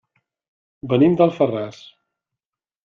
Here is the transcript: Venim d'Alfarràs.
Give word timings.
Venim 0.93 1.19
d'Alfarràs. 1.21 1.81